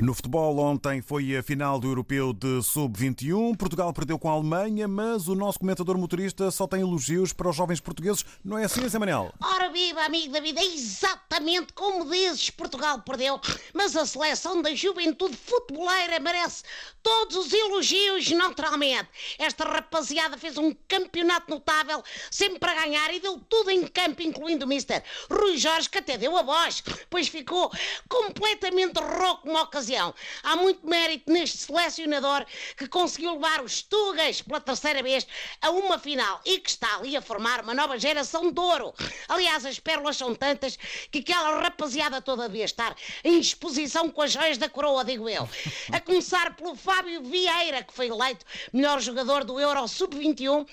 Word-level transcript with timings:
No 0.00 0.14
futebol, 0.14 0.58
ontem 0.58 1.02
foi 1.02 1.36
a 1.36 1.42
final 1.42 1.80
do 1.80 1.88
Europeu 1.88 2.32
de 2.32 2.62
Sub-21. 2.62 3.56
Portugal 3.56 3.92
perdeu 3.92 4.16
com 4.16 4.30
a 4.30 4.32
Alemanha, 4.32 4.86
mas 4.86 5.26
o 5.26 5.34
nosso 5.34 5.58
comentador 5.58 5.98
motorista 5.98 6.52
só 6.52 6.68
tem 6.68 6.82
elogios 6.82 7.32
para 7.32 7.48
os 7.48 7.56
jovens 7.56 7.80
portugueses. 7.80 8.24
Não 8.44 8.56
é 8.56 8.64
assim, 8.64 8.88
Zé 8.88 8.96
Manel? 8.96 9.34
Ora 9.42 9.70
viva, 9.70 10.02
amigo 10.02 10.32
David, 10.32 10.56
é 10.56 10.64
exatamente 10.72 11.72
como 11.72 12.08
dizes, 12.08 12.48
Portugal 12.48 13.02
perdeu, 13.02 13.40
mas 13.74 13.96
a 13.96 14.06
seleção 14.06 14.62
da 14.62 14.72
juventude 14.72 15.36
futeboleira 15.36 16.20
merece 16.20 16.62
todos 17.02 17.36
os 17.36 17.52
elogios, 17.52 18.30
naturalmente. 18.30 19.08
Esta 19.36 19.64
rapaziada 19.64 20.38
fez 20.38 20.56
um 20.56 20.72
campeonato 20.86 21.50
notável, 21.50 22.04
sempre 22.30 22.70
a 22.70 22.74
ganhar 22.84 23.12
e 23.12 23.18
deu 23.18 23.40
tudo 23.48 23.68
em 23.70 23.84
campo, 23.84 24.22
incluindo 24.22 24.64
o 24.64 24.68
Mister 24.68 25.02
Rui 25.28 25.56
Jorge, 25.56 25.90
que 25.90 25.98
até 25.98 26.16
deu 26.16 26.36
a 26.36 26.42
voz, 26.42 26.84
pois 27.10 27.26
ficou 27.26 27.72
completamente 28.08 29.00
rouco 29.00 29.50
uma 29.50 29.62
ocasião 29.62 29.87
ocasião. 29.88 30.14
Há 30.42 30.56
muito 30.56 30.86
mérito 30.86 31.32
neste 31.32 31.58
selecionador 31.58 32.44
que 32.76 32.86
conseguiu 32.86 33.34
levar 33.34 33.62
os 33.62 33.80
Tugas 33.82 34.42
pela 34.42 34.60
terceira 34.60 35.02
vez 35.02 35.26
a 35.62 35.70
uma 35.70 35.98
final 35.98 36.40
e 36.44 36.58
que 36.58 36.68
está 36.68 36.96
ali 36.96 37.16
a 37.16 37.22
formar 37.22 37.62
uma 37.62 37.74
nova 37.74 37.98
geração 37.98 38.52
de 38.52 38.60
ouro. 38.60 38.92
Aliás, 39.28 39.64
as 39.64 39.78
pérolas 39.78 40.16
são 40.16 40.34
tantas 40.34 40.76
que 41.10 41.20
aquela 41.20 41.60
rapaziada 41.60 42.20
toda 42.20 42.48
devia 42.48 42.64
estar 42.64 42.94
em 43.24 43.38
exposição 43.38 44.10
com 44.10 44.22
as 44.22 44.32
joias 44.32 44.58
da 44.58 44.68
coroa, 44.68 45.04
digo 45.04 45.28
eu. 45.28 45.48
A 45.92 46.00
começar 46.00 46.54
pelo 46.54 46.76
Fábio 46.76 47.22
Vieira, 47.22 47.82
que 47.82 47.94
foi 47.94 48.08
eleito 48.08 48.44
melhor 48.72 49.00
jogador 49.00 49.44
do 49.44 49.58
Euro 49.58 49.86
Sub-21, 49.88 50.66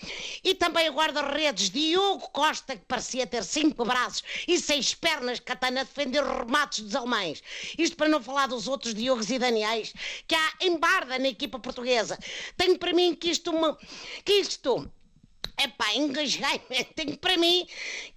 e 0.44 0.54
também 0.54 0.90
o 0.90 0.94
guarda-redes 0.94 1.70
Diogo 1.70 2.30
Costa, 2.30 2.76
que 2.76 2.86
parecia 2.86 3.26
ter 3.26 3.44
cinco 3.44 3.86
braços 3.86 4.24
e 4.48 4.60
seis 4.60 4.94
pernas, 4.94 5.40
katana, 5.40 5.82
a 5.82 5.84
defender 5.84 6.24
remates 6.24 6.82
dos 6.82 6.96
alemães. 6.96 7.42
Isto 7.78 7.96
para 7.96 8.10
não 8.10 8.22
falar 8.22 8.48
dos 8.48 8.68
outros 8.68 8.94
Diogos 9.06 9.30
e 9.30 9.38
Daniels 9.38 9.94
que 10.28 10.34
há 10.34 10.54
em 10.62 10.78
Barda 10.78 11.20
na 11.20 11.28
equipa 11.28 11.60
portuguesa. 11.60 12.18
Tenho 12.58 12.78
para 12.80 12.92
mim 12.92 13.14
que 13.14 13.30
isto, 13.30 13.52
uma, 13.52 13.78
que 14.24 14.34
isto 14.34 14.92
Epá, 15.58 15.94
engasguei-me. 15.96 16.84
Tenho 16.96 17.18
para 17.18 17.38
mim 17.38 17.66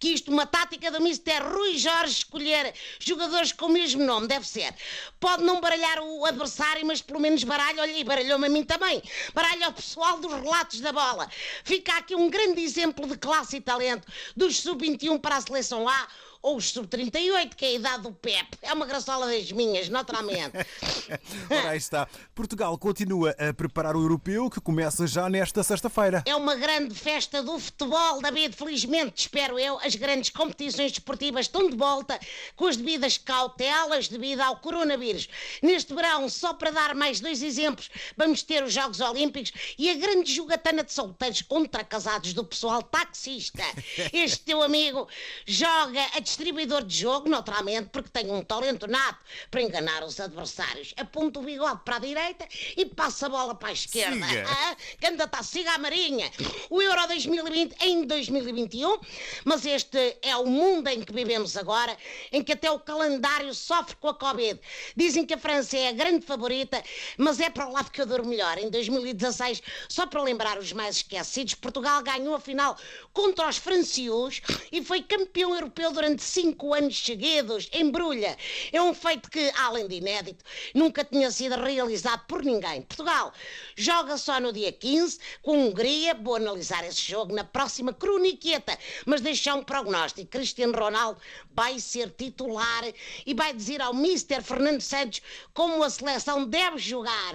que 0.01 0.09
isto, 0.09 0.31
uma 0.31 0.45
tática 0.45 0.91
do 0.91 1.01
Mister 1.01 1.41
Rui 1.47 1.77
Jorge, 1.79 2.15
escolher 2.15 2.75
jogadores 2.99 3.53
com 3.53 3.67
o 3.67 3.69
mesmo 3.69 4.03
nome, 4.03 4.27
deve 4.27 4.47
ser. 4.47 4.75
Pode 5.21 5.45
não 5.45 5.61
baralhar 5.61 6.01
o 6.01 6.25
adversário, 6.25 6.85
mas 6.85 7.01
pelo 7.01 7.21
menos 7.21 7.45
baralha, 7.45 7.83
olha, 7.83 7.93
e 7.93 8.03
baralhou-me 8.03 8.47
a 8.47 8.51
mim 8.51 8.65
também. 8.65 9.01
Baralha 9.33 9.69
o 9.69 9.73
pessoal 9.73 10.19
dos 10.19 10.33
relatos 10.33 10.81
da 10.81 10.93
bola. 10.93 11.31
Fica 11.63 11.97
aqui 11.99 12.17
um 12.17 12.29
grande 12.29 12.61
exemplo 12.61 13.07
de 13.07 13.17
classe 13.17 13.59
e 13.59 13.61
talento 13.61 14.09
dos 14.37 14.61
sub-21 14.61 15.21
para 15.21 15.37
a 15.37 15.41
seleção 15.41 15.89
A 15.89 16.09
ou 16.43 16.57
os 16.57 16.71
sub-38, 16.71 17.55
que 17.55 17.65
é 17.65 17.69
a 17.69 17.73
idade 17.73 18.03
do 18.03 18.13
Pep. 18.13 18.47
É 18.63 18.73
uma 18.73 18.87
graçola 18.87 19.27
das 19.27 19.51
minhas, 19.53 19.89
naturalmente. 19.89 20.57
Ora, 21.51 21.71
aí 21.71 21.79
está. 21.79 22.09
Portugal 22.35 22.77
continua 22.79 23.35
a 23.39 23.53
preparar 23.53 23.97
o 23.97 24.03
europeu 24.03 24.49
que 24.49 24.61
começa 24.61 25.07
já 25.07 25.29
nesta 25.29 25.63
sexta-feira. 25.63 26.23
É 26.27 26.35
uma 26.35 26.55
grande 26.55 26.95
festa 26.95 27.43
do 27.43 27.59
futebol, 27.59 28.21
David. 28.23 28.55
Felizmente, 28.57 29.23
espero 29.23 29.59
eu, 29.59 29.79
as 29.81 29.95
grandes 29.95 30.31
competições 30.31 30.93
desportivas 30.93 31.47
estão 31.47 31.69
de 31.69 31.77
volta 31.77 32.19
com 32.57 32.67
as 32.67 32.77
devidas 32.77 33.19
cautelas 33.19 34.09
devido 34.09 34.41
ao 34.41 34.57
coronavírus. 34.57 35.29
Neste 35.63 35.95
verão, 35.95 36.29
só 36.29 36.55
para 36.55 36.71
dar 36.71 36.95
mais 36.95 37.21
dois 37.21 37.43
exemplos, 37.43 37.91
vamos 38.17 38.43
ter 38.43 38.63
os 38.63 38.73
Jogos 38.73 39.01
Olímpicos 39.01 39.53
e 39.79 39.91
a 39.91 39.95
grande 39.95 40.33
jogatana 40.33 40.85
de 40.85 40.93
solteiros 40.93 41.43
contra 41.43 41.85
casados 41.85 42.33
do 42.33 42.45
pessoal 42.45 42.83
taxista. 42.83 43.63
Este 44.13 44.41
teu 44.41 44.63
amigo 44.63 45.09
joga 45.47 46.03
a 46.17 46.21
distribuidor 46.29 46.85
de 46.85 46.97
jogo, 46.97 47.29
naturalmente, 47.29 47.89
porque 47.91 48.11
tem 48.11 48.31
um 48.31 48.43
talento 48.43 48.87
nato 48.87 49.25
para 49.51 49.63
enganar 49.63 50.05
os 50.05 50.21
adversários. 50.21 50.95
Aponta 50.97 51.41
o 51.41 51.43
bigode 51.43 51.81
para 51.85 51.97
a 51.97 51.99
direita 51.99 52.47
e 52.77 52.85
passa 52.87 53.27
a 53.27 53.29
bola 53.29 53.55
para 53.55 53.71
a 53.71 53.73
esquerda. 53.73 54.27
Siga. 54.27 54.45
Ah, 54.49 54.77
Candata, 55.01 55.43
siga 55.43 55.73
a 55.73 55.79
marinha. 55.79 56.31
O 56.71 56.81
Euro 56.83 57.07
2020 57.09 57.77
em 57.81 58.05
2021, 58.05 58.99
mas 59.45 59.65
este 59.65 60.19
é 60.23 60.37
o 60.37 60.47
mundo 60.47 60.89
em 60.89 61.03
que 61.03 61.13
vivemos 61.13 61.57
agora, 61.57 61.97
em 62.31 62.43
que 62.43 62.53
até 62.53 62.71
o 62.71 62.79
calendário 62.79 63.55
sofre 63.55 63.97
com 63.97 64.09
a 64.09 64.15
Covid. 64.15 64.61
Dizem 64.97 65.25
que 65.25 65.35
a 65.35 65.39
França 65.39 65.77
é 65.77 65.89
a 65.89 65.93
grande 65.93 66.27
favorita, 66.27 66.83
mas 67.17 67.41
é 67.41 67.49
para 67.49 67.69
o 67.69 67.73
lado 67.73 67.91
que 67.91 68.01
eu 68.01 68.07
durmo 68.07 68.29
melhor. 68.29 68.59
Em 68.59 68.69
2016, 68.69 69.63
só 69.89 70.07
para 70.07 70.23
lembrar 70.23 70.59
os 70.59 70.73
mais 70.73 70.97
esquecidos, 70.97 71.55
Portugal 71.55 72.03
ganhou 72.03 72.35
a 72.35 72.41
final 72.41 72.77
contra 73.13 73.49
os 73.49 73.57
francios 73.57 74.41
e 74.71 74.83
foi 74.83 75.03
campeão 75.03 75.55
europeu 75.55 75.91
durante 75.93 76.18
cinco 76.23 76.75
anos 76.75 76.99
seguidos, 76.99 77.69
embrulha. 77.73 78.37
É 78.73 78.81
um 78.81 78.95
feito 78.95 79.31
que, 79.31 79.53
além 79.57 79.87
de 79.87 79.97
inédito, 79.97 80.45
nunca 80.75 81.05
tinha 81.05 81.31
sido 81.31 81.57
realizado 81.57 82.25
por 82.27 82.43
ninguém. 82.43 82.83
Portugal 82.83 83.33
joga 83.77 84.17
só 84.17 84.41
no 84.41 84.53
dia 84.53 84.73
15 84.73 85.19
com 85.43 85.67
Hungria. 85.67 86.15
Vou 86.15 86.37
analisar 86.37 86.85
esse 86.85 87.03
jogo 87.03 87.35
na 87.35 87.45
próxima 87.45 87.93
croniqueta, 87.93 88.79
mas 89.07 89.21
deixar 89.21 89.55
um 89.55 89.63
prognóstico. 89.63 90.31
Cristiano 90.31 90.79
Ronaldo 90.79 91.21
vai 91.53 91.79
ser 91.79 92.11
titular 92.11 92.85
e 93.27 93.35
vai 93.35 93.53
dizer 93.53 93.81
ao 93.81 93.95
Mister 93.95 94.43
Fernando 94.43 94.81
Santos 94.81 95.23
como 95.53 95.83
a 95.83 95.91
seleção 95.91 96.45
deve 96.45 96.79
jogar. 96.79 97.35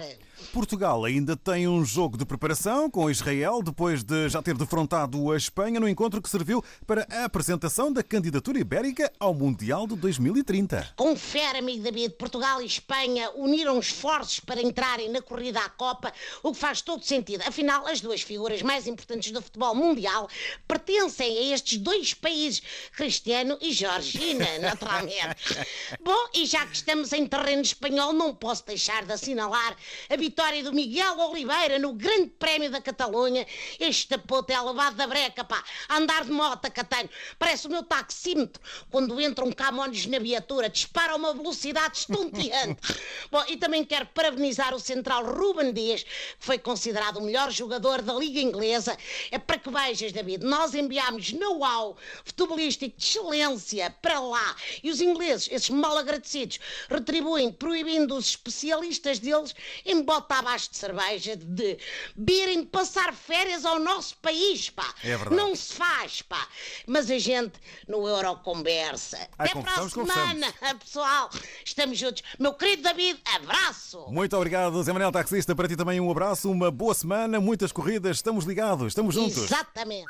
Portugal 0.52 1.04
ainda 1.04 1.36
tem 1.36 1.68
um 1.68 1.84
jogo 1.84 2.16
de 2.16 2.24
preparação 2.24 2.90
com 2.90 3.10
Israel, 3.10 3.62
depois 3.62 4.02
de 4.02 4.28
já 4.28 4.42
ter 4.42 4.56
defrontado 4.56 5.30
a 5.30 5.36
Espanha 5.36 5.80
no 5.80 5.88
encontro 5.88 6.20
que 6.20 6.28
serviu 6.28 6.64
para 6.86 7.06
a 7.10 7.24
apresentação 7.24 7.92
da 7.92 8.02
candidatura 8.02 8.58
ibérica 8.58 9.12
ao 9.18 9.34
Mundial 9.34 9.86
de 9.86 9.96
2030. 9.96 10.94
Confere, 10.96 11.58
amigo 11.58 11.82
David, 11.82 12.14
Portugal 12.14 12.60
e 12.60 12.66
Espanha 12.66 13.30
uniram 13.36 13.78
esforços 13.78 14.40
para 14.40 14.62
entrarem 14.62 15.10
na 15.10 15.22
corrida 15.22 15.60
à 15.60 15.68
Copa, 15.68 16.12
o 16.42 16.52
que 16.52 16.58
faz 16.58 16.80
todo 16.80 17.04
sentido. 17.04 17.42
Afinal, 17.46 17.86
as 17.86 18.00
duas 18.00 18.22
figuras 18.22 18.62
mais 18.62 18.86
importantes 18.86 19.32
do 19.32 19.42
futebol 19.42 19.74
mundial 19.74 20.28
pertencem 20.66 21.38
a 21.38 21.54
estes 21.54 21.78
dois 21.78 22.14
países, 22.14 22.62
Cristiano 22.96 23.56
e 23.60 23.72
Georgina, 23.72 24.46
naturalmente. 24.60 25.56
Bom, 26.02 26.28
e 26.34 26.46
já 26.46 26.66
que 26.66 26.76
estamos 26.76 27.12
em 27.12 27.26
terreno 27.26 27.62
espanhol, 27.62 28.12
não 28.12 28.34
posso 28.34 28.66
deixar 28.66 29.04
de 29.04 29.12
assinalar 29.12 29.76
a 30.08 30.16
vitória 30.24 30.64
do 30.64 30.72
Miguel 30.72 31.18
Oliveira 31.18 31.78
no 31.78 31.92
Grande 31.92 32.30
Prémio 32.38 32.70
da 32.70 32.80
Catalunha. 32.80 33.46
Este 33.78 34.16
puto 34.16 34.50
é 34.50 34.58
levado 34.58 34.96
da 34.96 35.06
breca, 35.06 35.44
pá, 35.44 35.62
andar 35.90 36.24
de 36.24 36.30
moto, 36.30 36.72
Catano. 36.72 37.10
Parece 37.38 37.66
o 37.66 37.70
meu 37.70 37.82
taxímetro 37.82 38.62
quando 38.90 39.20
entram 39.20 39.52
camões 39.52 40.06
na 40.06 40.18
viatura, 40.18 40.70
dispara 40.70 41.12
a 41.12 41.16
uma 41.16 41.34
velocidade 41.34 41.98
estonteante. 41.98 42.80
Bom, 43.30 43.44
e 43.48 43.58
também 43.58 43.84
quero 43.84 44.06
parabenizar 44.06 44.74
o 44.74 44.80
central 44.80 45.26
Ruben 45.26 45.74
Dias, 45.74 46.04
que 46.04 46.10
foi 46.38 46.58
considerado 46.58 47.18
o 47.18 47.22
melhor 47.22 47.50
jogador 47.50 48.00
da 48.00 48.14
Liga 48.14 48.40
Inglesa. 48.40 48.96
É 49.30 49.38
para 49.38 49.58
que 49.58 49.68
vejas, 49.68 50.10
David, 50.10 50.42
nós 50.42 50.74
enviámos 50.74 51.32
know-how 51.32 51.98
futebolístico 52.24 52.96
de 52.96 53.04
excelência 53.04 53.94
para 54.00 54.18
lá 54.20 54.56
e 54.82 54.90
os 54.90 55.02
ingleses, 55.02 55.50
esses 55.52 55.68
mal 55.68 55.98
agradecidos, 55.98 56.58
retribuem 56.88 57.52
proibindo 57.52 58.16
os 58.16 58.28
especialistas 58.28 59.18
deles 59.18 59.54
em 59.84 60.02
bota 60.14 60.36
abaixo 60.36 60.70
de 60.70 60.76
cerveja 60.76 61.36
de 61.36 61.76
virem 62.16 62.64
passar 62.64 63.12
férias 63.12 63.64
ao 63.64 63.78
nosso 63.80 64.16
país, 64.18 64.70
pá. 64.70 64.86
É 65.02 65.16
verdade. 65.16 65.34
Não 65.34 65.54
se 65.56 65.74
faz, 65.74 66.22
pá. 66.22 66.46
Mas 66.86 67.10
a 67.10 67.18
gente 67.18 67.52
no 67.88 68.06
Euro 68.06 68.36
conversa. 68.36 69.16
Ai, 69.38 69.48
Até 69.50 69.60
para 69.60 69.72
a 69.72 69.74
conversamos, 69.74 70.12
semana, 70.12 70.54
pessoal. 70.78 71.30
Estamos 71.64 71.98
juntos. 71.98 72.22
Meu 72.38 72.54
querido 72.54 72.82
David, 72.82 73.20
abraço. 73.34 74.06
Muito 74.08 74.36
obrigado, 74.36 74.82
Zé 74.82 74.92
Manuel 74.92 75.10
Taxista. 75.12 75.54
Para 75.54 75.68
ti 75.68 75.76
também 75.76 76.00
um 76.00 76.10
abraço, 76.10 76.50
uma 76.50 76.70
boa 76.70 76.94
semana, 76.94 77.40
muitas 77.40 77.72
corridas. 77.72 78.16
Estamos 78.16 78.44
ligados, 78.44 78.88
estamos 78.88 79.14
juntos. 79.14 79.44
Exatamente. 79.44 80.06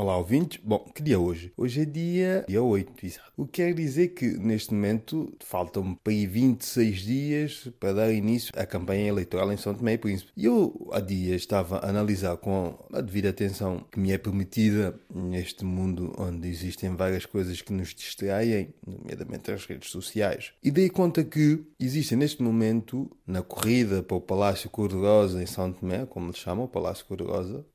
Olá, 0.00 0.16
ouvintes. 0.16 0.58
Bom, 0.64 0.78
que 0.94 1.02
dia 1.02 1.16
é 1.16 1.18
hoje? 1.18 1.52
Hoje 1.58 1.82
é 1.82 1.84
dia, 1.84 2.46
dia 2.48 2.62
8, 2.62 3.04
exato. 3.04 3.32
O 3.36 3.44
que 3.44 3.62
quer 3.62 3.74
dizer 3.74 4.08
que, 4.08 4.24
neste 4.28 4.72
momento, 4.72 5.30
faltam 5.40 5.94
para 5.94 6.10
aí 6.10 6.26
26 6.26 7.00
dias 7.00 7.68
para 7.78 7.92
dar 7.92 8.10
início 8.10 8.50
à 8.56 8.64
campanha 8.64 9.08
eleitoral 9.08 9.52
em 9.52 9.58
São 9.58 9.74
Tomé 9.74 9.92
e 9.92 9.98
Príncipe. 9.98 10.32
E 10.34 10.46
eu, 10.46 10.88
há 10.90 11.00
dias, 11.00 11.42
estava 11.42 11.80
a 11.80 11.90
analisar 11.90 12.38
com 12.38 12.78
a 12.90 13.02
devida 13.02 13.28
atenção 13.28 13.84
que 13.92 14.00
me 14.00 14.10
é 14.10 14.16
permitida 14.16 14.98
neste 15.14 15.66
mundo 15.66 16.14
onde 16.16 16.48
existem 16.48 16.96
várias 16.96 17.26
coisas 17.26 17.60
que 17.60 17.70
nos 17.70 17.94
distraem, 17.94 18.72
nomeadamente 18.86 19.52
as 19.52 19.66
redes 19.66 19.90
sociais. 19.90 20.54
E 20.62 20.70
dei 20.70 20.88
conta 20.88 21.22
que 21.22 21.62
existem, 21.78 22.16
neste 22.16 22.42
momento, 22.42 23.10
na 23.26 23.42
corrida 23.42 24.02
para 24.02 24.16
o 24.16 24.20
Palácio 24.22 24.70
Cor-de-Rosa 24.70 25.42
em 25.42 25.46
São 25.46 25.70
Tomé, 25.70 26.06
como 26.06 26.30
lhe 26.30 26.38
chamam, 26.38 26.64
o 26.64 26.68
Palácio 26.68 27.04
Cor-de-Rosa, 27.04 27.66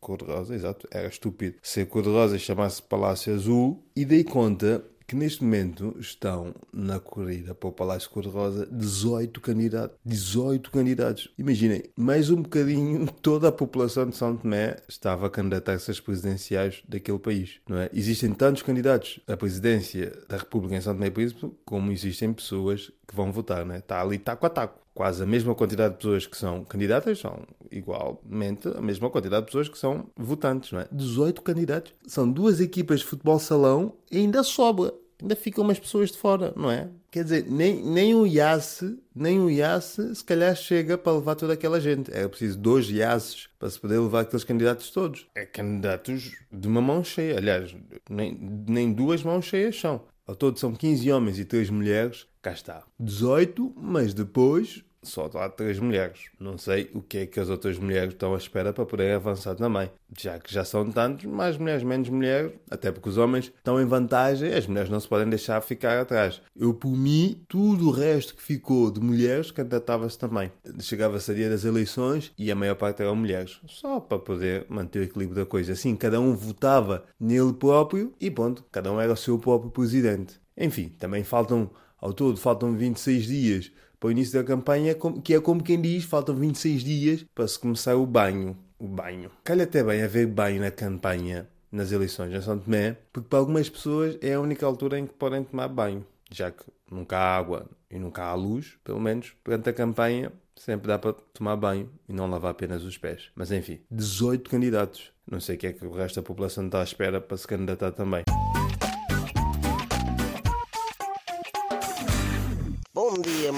cor-de-rosa, 0.00 0.54
exato, 0.54 0.88
era 0.90 1.08
estúpido 1.08 1.56
ser 1.62 1.86
cor-de-rosa 1.86 2.36
e 2.36 2.38
chamasse 2.38 2.82
Palácio 2.82 3.34
Azul, 3.34 3.82
e 3.94 4.04
dei 4.04 4.24
conta 4.24 4.84
que 5.10 5.16
neste 5.16 5.42
momento 5.42 5.96
estão 5.98 6.54
na 6.72 7.00
corrida 7.00 7.52
para 7.52 7.68
o 7.68 7.72
Palácio 7.72 8.08
Cor-de-Rosa 8.10 8.68
18 8.70 9.40
candidatos. 9.40 9.96
18 10.04 10.70
candidatos. 10.70 11.28
Imaginem, 11.36 11.82
mais 11.96 12.30
um 12.30 12.40
bocadinho 12.42 13.10
toda 13.20 13.48
a 13.48 13.52
população 13.52 14.08
de 14.08 14.16
São 14.16 14.36
Tomé 14.36 14.76
estava 14.88 15.26
a 15.26 15.30
candidatar-se 15.30 15.90
às 15.90 15.98
presidenciais 15.98 16.84
daquele 16.88 17.18
país, 17.18 17.58
não 17.68 17.78
é? 17.78 17.90
Existem 17.92 18.32
tantos 18.32 18.62
candidatos 18.62 19.18
à 19.26 19.36
presidência 19.36 20.16
da 20.28 20.36
República 20.36 20.76
em 20.76 20.80
São 20.80 20.94
Tomé 20.94 21.08
e 21.08 21.10
Príncipe 21.10 21.50
como 21.64 21.90
existem 21.90 22.32
pessoas 22.32 22.92
que 23.10 23.16
vão 23.16 23.32
votar, 23.32 23.66
não 23.66 23.74
é? 23.74 23.78
Está 23.78 24.00
ali 24.00 24.18
taco 24.18 24.46
a 24.46 24.50
taco 24.50 24.80
quase 24.94 25.22
a 25.22 25.26
mesma 25.26 25.54
quantidade 25.54 25.94
de 25.94 25.98
pessoas 25.98 26.26
que 26.26 26.36
são 26.36 26.64
candidatas 26.64 27.18
são 27.18 27.42
igualmente 27.70 28.68
a 28.68 28.80
mesma 28.80 29.08
quantidade 29.08 29.42
de 29.42 29.46
pessoas 29.46 29.68
que 29.68 29.78
são 29.78 30.06
votantes, 30.16 30.72
não 30.72 30.80
é? 30.80 30.88
18 30.92 31.40
candidatos. 31.42 31.94
São 32.06 32.30
duas 32.30 32.60
equipas 32.60 33.00
de 33.00 33.06
futebol 33.06 33.38
salão 33.38 33.94
e 34.10 34.18
ainda 34.18 34.42
sobra. 34.42 34.92
Ainda 35.20 35.36
ficam 35.36 35.64
umas 35.64 35.78
pessoas 35.78 36.10
de 36.10 36.18
fora, 36.18 36.52
não 36.56 36.70
é? 36.70 36.88
Quer 37.10 37.24
dizer, 37.24 37.46
nem, 37.50 37.82
nem 37.84 38.14
o 38.14 38.26
IASE, 38.26 38.98
nem 39.14 39.38
o 39.38 39.50
IASE 39.50 40.14
se 40.14 40.24
calhar 40.24 40.54
chega 40.56 40.96
para 40.96 41.12
levar 41.12 41.34
toda 41.34 41.52
aquela 41.52 41.80
gente. 41.80 42.10
É 42.10 42.26
preciso 42.26 42.58
dois 42.58 42.88
IASes 42.88 43.48
para 43.58 43.68
se 43.68 43.78
poder 43.78 43.98
levar 43.98 44.20
aqueles 44.20 44.44
candidatos 44.44 44.90
todos. 44.90 45.26
É 45.34 45.44
candidatos 45.44 46.32
de 46.50 46.68
uma 46.68 46.80
mão 46.80 47.04
cheia. 47.04 47.36
Aliás, 47.36 47.74
nem, 48.08 48.34
nem 48.66 48.92
duas 48.92 49.22
mãos 49.22 49.44
cheias 49.44 49.78
são. 49.78 50.02
Ao 50.30 50.36
todo 50.36 50.60
são 50.60 50.72
15 50.72 51.10
homens 51.10 51.40
e 51.40 51.44
3 51.44 51.70
mulheres. 51.70 52.24
Cá 52.40 52.52
está. 52.52 52.84
18, 53.00 53.74
mas 53.76 54.14
depois 54.14 54.84
só 55.02 55.30
há 55.34 55.48
três 55.48 55.78
mulheres. 55.78 56.26
Não 56.38 56.58
sei 56.58 56.90
o 56.94 57.00
que 57.00 57.18
é 57.18 57.26
que 57.26 57.40
as 57.40 57.48
outras 57.48 57.78
mulheres 57.78 58.12
estão 58.12 58.34
à 58.34 58.36
espera 58.36 58.72
para 58.72 58.84
poder 58.84 59.14
avançar 59.14 59.54
também. 59.54 59.90
Já 60.18 60.38
que 60.38 60.52
já 60.52 60.64
são 60.64 60.90
tantos, 60.90 61.24
mais 61.24 61.56
mulheres, 61.56 61.82
menos 61.82 62.08
mulheres, 62.08 62.52
até 62.70 62.92
porque 62.92 63.08
os 63.08 63.16
homens 63.16 63.46
estão 63.46 63.80
em 63.80 63.86
vantagem, 63.86 64.52
as 64.52 64.66
mulheres 64.66 64.90
não 64.90 65.00
se 65.00 65.08
podem 65.08 65.28
deixar 65.28 65.60
ficar 65.60 65.98
atrás. 66.00 66.42
Eu, 66.56 66.74
por 66.74 66.90
mim, 66.96 67.42
tudo 67.48 67.88
o 67.88 67.90
resto 67.90 68.34
que 68.34 68.42
ficou 68.42 68.90
de 68.90 69.00
mulheres 69.00 69.50
candidatava-se 69.50 70.18
também. 70.18 70.52
Chegava-se 70.80 71.30
a 71.30 71.34
dia 71.34 71.48
das 71.48 71.64
eleições 71.64 72.32
e 72.36 72.50
a 72.50 72.54
maior 72.54 72.74
parte 72.74 73.02
eram 73.02 73.16
mulheres. 73.16 73.60
Só 73.66 74.00
para 74.00 74.18
poder 74.18 74.66
manter 74.68 75.00
o 75.00 75.04
equilíbrio 75.04 75.44
da 75.44 75.46
coisa. 75.46 75.72
Assim, 75.72 75.96
cada 75.96 76.20
um 76.20 76.34
votava 76.34 77.04
nele 77.18 77.52
próprio 77.52 78.12
e 78.20 78.30
ponto, 78.30 78.64
cada 78.70 78.92
um 78.92 79.00
era 79.00 79.12
o 79.12 79.16
seu 79.16 79.38
próprio 79.38 79.70
presidente. 79.70 80.40
Enfim, 80.56 80.88
também 80.98 81.24
faltam, 81.24 81.70
ao 81.98 82.12
todo, 82.12 82.36
faltam 82.36 82.76
26 82.76 83.26
dias 83.26 83.72
para 84.00 84.08
o 84.08 84.10
início 84.10 84.40
da 84.40 84.44
campanha, 84.44 84.96
que 85.22 85.34
é 85.34 85.40
como 85.40 85.62
quem 85.62 85.80
diz, 85.80 86.04
faltam 86.04 86.34
26 86.34 86.82
dias 86.82 87.26
para 87.34 87.46
se 87.46 87.58
começar 87.58 87.94
o 87.96 88.06
banho. 88.06 88.56
O 88.78 88.88
banho. 88.88 89.30
Calha 89.44 89.64
até 89.64 89.84
bem 89.84 90.02
haver 90.02 90.26
banho 90.26 90.62
na 90.62 90.70
campanha, 90.70 91.46
nas 91.70 91.92
eleições 91.92 92.32
em 92.32 92.40
São 92.40 92.58
Tomé, 92.58 92.96
porque 93.12 93.28
para 93.28 93.38
algumas 93.38 93.68
pessoas 93.68 94.16
é 94.22 94.32
a 94.32 94.40
única 94.40 94.64
altura 94.64 94.98
em 94.98 95.06
que 95.06 95.12
podem 95.12 95.44
tomar 95.44 95.68
banho, 95.68 96.04
já 96.32 96.50
que 96.50 96.64
nunca 96.90 97.18
há 97.18 97.36
água 97.36 97.66
e 97.90 97.98
nunca 97.98 98.24
há 98.24 98.34
luz, 98.34 98.78
pelo 98.82 98.98
menos 98.98 99.34
durante 99.44 99.68
a 99.68 99.72
campanha 99.74 100.32
sempre 100.56 100.88
dá 100.88 100.98
para 100.98 101.12
tomar 101.34 101.56
banho 101.56 101.90
e 102.08 102.12
não 102.12 102.28
lavar 102.28 102.52
apenas 102.52 102.82
os 102.82 102.96
pés. 102.96 103.30
Mas 103.34 103.52
enfim, 103.52 103.80
18 103.90 104.48
candidatos. 104.48 105.12
Não 105.30 105.40
sei 105.40 105.56
o 105.56 105.58
que 105.58 105.66
é 105.66 105.72
que 105.72 105.86
o 105.86 105.92
resto 105.92 106.16
da 106.16 106.26
população 106.26 106.66
está 106.66 106.80
à 106.80 106.84
espera 106.84 107.20
para 107.20 107.36
se 107.36 107.46
candidatar 107.46 107.92
também. 107.92 108.24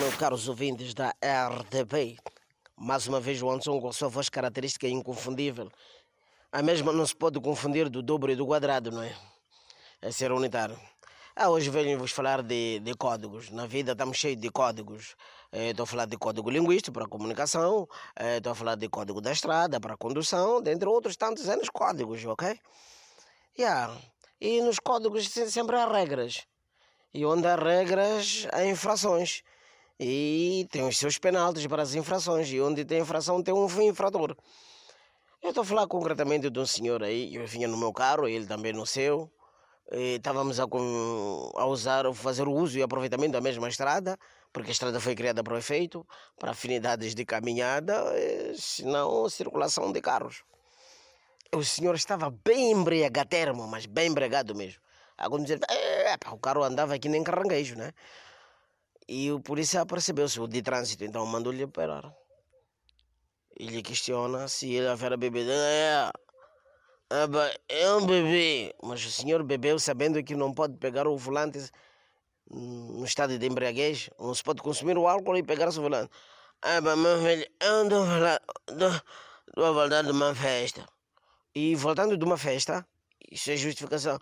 Meus 0.02 0.16
caros 0.16 0.48
ouvintes 0.48 0.94
da 0.94 1.10
RTP. 1.10 2.18
Mais 2.76 3.06
uma 3.06 3.20
vez 3.20 3.40
o 3.40 3.48
Anson 3.48 3.80
com 3.80 3.88
a 3.88 3.92
sua 3.92 4.08
voz 4.08 4.28
característica 4.28 4.88
inconfundível. 4.88 5.70
A 6.50 6.60
mesma 6.60 6.92
não 6.92 7.06
se 7.06 7.14
pode 7.14 7.38
confundir 7.40 7.88
do 7.88 8.02
dobro 8.02 8.32
e 8.32 8.34
do 8.34 8.44
quadrado, 8.44 8.90
não 8.90 9.00
é? 9.00 9.14
É 10.00 10.10
ser 10.10 10.32
unitário. 10.32 10.76
Ah, 11.36 11.50
hoje 11.50 11.70
venho-vos 11.70 12.10
falar 12.10 12.42
de, 12.42 12.80
de 12.80 12.94
códigos. 12.94 13.50
Na 13.50 13.64
vida 13.64 13.92
estamos 13.92 14.16
cheios 14.16 14.40
de 14.40 14.50
códigos. 14.50 15.14
Estou 15.52 15.84
a 15.84 15.86
falar 15.86 16.06
de 16.06 16.16
código 16.16 16.50
linguístico 16.50 16.94
para 16.94 17.06
comunicação, 17.06 17.88
estou 18.36 18.52
a 18.52 18.54
falar 18.56 18.74
de 18.74 18.88
código 18.88 19.20
da 19.20 19.30
estrada 19.30 19.78
para 19.78 19.96
condução, 19.96 20.60
dentre 20.60 20.88
outros 20.88 21.16
tantos 21.16 21.48
anos 21.48 21.68
códigos, 21.68 22.24
ok? 22.24 22.58
Yeah. 23.56 23.96
E 24.40 24.60
nos 24.62 24.80
códigos 24.80 25.28
sempre 25.28 25.76
há 25.76 25.86
regras. 25.86 26.44
E 27.14 27.24
onde 27.24 27.46
há 27.46 27.54
regras, 27.54 28.48
há 28.50 28.64
infrações. 28.64 29.44
E 30.04 30.66
tem 30.68 30.82
os 30.82 30.98
seus 30.98 31.16
penaltis 31.16 31.64
para 31.68 31.82
as 31.82 31.94
infrações. 31.94 32.48
E 32.50 32.60
onde 32.60 32.84
tem 32.84 33.00
infração, 33.00 33.40
tem 33.40 33.54
um 33.54 33.66
infrator. 33.82 34.36
Eu 35.40 35.50
estou 35.50 35.62
a 35.62 35.64
falar 35.64 35.86
concretamente 35.86 36.50
de 36.50 36.58
um 36.58 36.66
senhor 36.66 37.04
aí. 37.04 37.32
Eu 37.34 37.46
vinha 37.46 37.68
no 37.68 37.76
meu 37.76 37.92
carro, 37.92 38.26
ele 38.26 38.44
também 38.44 38.72
no 38.72 38.84
seu. 38.84 39.30
Estávamos 39.90 40.58
a, 40.58 40.64
a 40.64 41.66
usar, 41.66 42.12
fazer 42.14 42.48
o 42.48 42.52
uso 42.52 42.78
e 42.78 42.82
aproveitamento 42.82 43.32
da 43.32 43.40
mesma 43.40 43.68
estrada, 43.68 44.18
porque 44.52 44.70
a 44.70 44.72
estrada 44.72 44.98
foi 44.98 45.14
criada 45.14 45.44
para 45.44 45.54
o 45.54 45.58
efeito, 45.58 46.04
para 46.38 46.50
afinidades 46.50 47.14
de 47.14 47.24
caminhada, 47.24 48.02
senão 48.56 49.28
circulação 49.28 49.92
de 49.92 50.00
carros. 50.00 50.42
O 51.54 51.62
senhor 51.62 51.94
estava 51.94 52.30
bem 52.44 52.72
embriagatermo, 52.72 53.68
mas 53.68 53.86
bem 53.86 54.08
embriagado 54.08 54.54
mesmo. 54.54 54.80
Alguns 55.18 55.42
dizer, 55.42 55.60
é, 55.70 56.16
o 56.32 56.38
carro 56.38 56.64
andava 56.64 56.94
aqui 56.94 57.08
nem 57.08 57.22
caranguejo, 57.22 57.76
né? 57.76 57.92
E 59.08 59.30
o 59.32 59.40
polícia 59.40 59.84
percebeu-se, 59.84 60.40
o 60.40 60.46
de 60.46 60.62
trânsito, 60.62 61.04
então 61.04 61.26
mandou-lhe 61.26 61.66
parar. 61.66 62.14
Ele 63.58 63.82
questiona 63.82 64.48
se 64.48 64.72
ele 64.72 64.88
haver 64.88 65.16
bebido. 65.16 65.50
É, 65.50 66.10
é, 67.10 67.82
é 67.82 67.94
um 67.94 68.06
bebê, 68.06 68.74
mas 68.82 69.04
o 69.04 69.10
senhor 69.10 69.42
bebeu 69.42 69.78
sabendo 69.78 70.22
que 70.22 70.34
não 70.34 70.54
pode 70.54 70.76
pegar 70.78 71.06
o 71.06 71.16
volante 71.16 71.58
no 72.50 73.04
estado 73.04 73.38
de 73.38 73.46
embriaguez, 73.46 74.10
não 74.18 74.34
se 74.34 74.42
pode 74.42 74.62
consumir 74.62 74.96
o 74.96 75.06
álcool 75.08 75.36
e 75.36 75.42
pegar 75.42 75.68
o 75.68 75.72
volante. 75.72 76.10
Ah, 76.62 76.80
mas 76.80 76.98
meu 76.98 77.18
filho, 77.18 77.46
eu 77.60 77.82
estou 77.84 79.72
voltando 79.74 80.06
de 80.06 80.12
uma 80.12 80.34
festa. 80.34 80.86
E 81.54 81.74
voltando 81.74 82.16
de 82.16 82.24
uma 82.24 82.38
festa, 82.38 82.86
isso 83.30 83.50
é 83.50 83.56
justificação. 83.56 84.18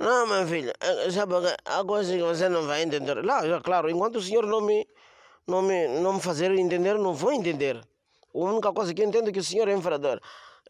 Não, 0.00 0.28
meu 0.28 0.46
filho, 0.46 0.72
sabe, 1.12 1.34
há 1.64 1.84
coisas 1.84 2.14
que 2.14 2.22
você 2.22 2.48
não 2.48 2.64
vai 2.66 2.82
entender. 2.82 3.24
Lá, 3.24 3.60
claro, 3.60 3.90
enquanto 3.90 4.16
o 4.16 4.22
senhor 4.22 4.46
não 4.46 4.60
me, 4.60 4.86
não 5.44 5.60
me, 5.60 5.88
não 5.88 6.12
me 6.12 6.20
fazer 6.20 6.52
entender, 6.52 6.96
não 6.96 7.12
vou 7.12 7.32
entender. 7.32 7.80
A 8.32 8.38
única 8.38 8.72
coisa 8.72 8.94
que 8.94 9.02
eu 9.02 9.08
entendo 9.08 9.30
é 9.30 9.32
que 9.32 9.40
o 9.40 9.44
senhor 9.44 9.66
é 9.66 9.72
infrador. 9.72 10.20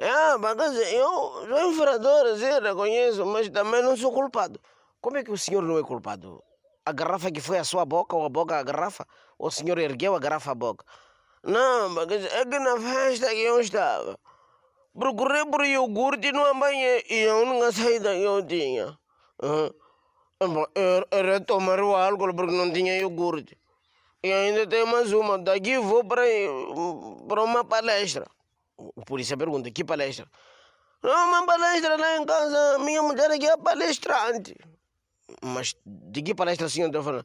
Ah, 0.00 0.38
mas 0.38 0.76
eu 0.92 1.46
sou 1.46 1.70
infrador, 1.70 2.38
sim, 2.38 2.58
reconheço, 2.62 3.26
mas 3.26 3.50
também 3.50 3.82
não 3.82 3.96
sou 3.98 4.12
culpado. 4.12 4.58
Como 4.98 5.18
é 5.18 5.22
que 5.22 5.30
o 5.30 5.36
senhor 5.36 5.62
não 5.62 5.78
é 5.78 5.82
culpado? 5.82 6.42
A 6.86 6.92
garrafa 6.92 7.30
que 7.30 7.40
foi 7.40 7.58
a 7.58 7.64
sua 7.64 7.84
boca 7.84 8.16
ou 8.16 8.24
a 8.24 8.30
boca 8.30 8.56
a 8.56 8.62
garrafa? 8.62 9.06
Ou 9.38 9.48
o 9.48 9.50
senhor 9.50 9.76
ergueu 9.78 10.16
a 10.16 10.18
garrafa 10.18 10.52
à 10.52 10.54
boca? 10.54 10.86
Não, 11.42 11.90
mas 11.90 12.10
é 12.10 12.46
que 12.46 12.58
na 12.58 12.80
festa 12.80 13.28
que 13.28 13.42
eu 13.42 13.60
estava, 13.60 14.18
procurei 14.98 15.44
por 15.44 15.66
iogurte 15.66 16.32
no 16.32 16.54
banheiro 16.54 17.04
e 17.10 17.28
a 17.28 17.36
única 17.36 17.72
saída 17.72 18.14
que 18.14 18.22
eu 18.22 18.42
tinha 18.46 18.98
tomar 21.46 21.80
o 21.80 21.94
álcool 21.94 22.34
porque 22.34 22.52
não 22.52 22.72
tinha 22.72 22.98
iogurte. 22.98 23.56
E 24.22 24.32
ainda 24.32 24.66
tem 24.66 24.84
mais 24.86 25.12
uma. 25.12 25.38
Daqui 25.38 25.78
vou 25.78 26.04
para, 26.04 26.22
para 27.28 27.42
uma 27.42 27.64
palestra. 27.64 28.26
O 28.76 29.04
polícia 29.04 29.36
pergunta: 29.36 29.70
que 29.70 29.84
palestra? 29.84 30.26
Não, 31.02 31.28
uma 31.28 31.46
palestra 31.46 31.96
lá 31.96 32.16
em 32.16 32.26
casa. 32.26 32.78
Minha 32.80 33.02
mulher 33.02 33.30
aqui 33.30 33.46
é 33.46 33.56
palestrante. 33.56 34.56
Mas 35.42 35.76
de 35.86 36.22
que 36.22 36.34
palestra 36.34 36.66
o 36.66 36.70
senhor 36.70 36.88
está 36.88 37.02
falando? 37.02 37.24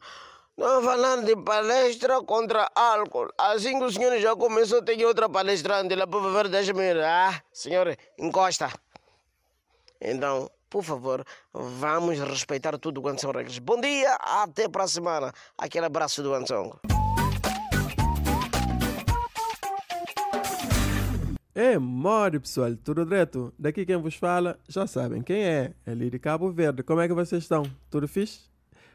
Estou 0.56 0.82
falando 0.82 1.26
de 1.26 1.34
palestra 1.34 2.22
contra 2.22 2.70
álcool. 2.76 3.28
Assim 3.36 3.76
que 3.76 3.84
o 3.86 3.92
senhor 3.92 4.16
já 4.20 4.36
começou, 4.36 4.80
tem 4.82 5.04
outra 5.04 5.28
palestrante 5.28 5.96
lá, 5.96 6.06
por 6.06 6.22
favor, 6.22 6.48
deixa-me 6.48 6.90
ir. 6.90 7.02
Ah, 7.02 7.42
senhor, 7.52 7.96
encosta. 8.16 8.70
Então, 10.00 10.48
por 10.74 10.82
favor, 10.82 11.24
vamos 11.52 12.18
respeitar 12.18 12.76
tudo 12.78 13.00
quanto 13.00 13.20
são 13.20 13.30
regras. 13.30 13.60
Bom 13.60 13.80
dia, 13.80 14.12
até 14.20 14.68
para 14.68 14.82
a 14.82 14.88
semana. 14.88 15.32
Aquele 15.56 15.86
abraço 15.86 16.20
do 16.20 16.34
Antongo. 16.34 16.80
É, 21.54 21.78
more 21.78 22.40
pessoal, 22.40 22.74
tudo 22.74 23.04
direto? 23.04 23.54
Daqui 23.56 23.86
quem 23.86 23.96
vos 23.98 24.16
fala, 24.16 24.58
já 24.68 24.84
sabem 24.84 25.22
quem 25.22 25.44
é, 25.44 25.72
é 25.86 25.94
de 25.94 26.18
Cabo 26.18 26.50
Verde. 26.50 26.82
Como 26.82 27.00
é 27.00 27.06
que 27.06 27.14
vocês 27.14 27.44
estão? 27.44 27.62
Tudo 27.88 28.08
fixe? 28.08 28.40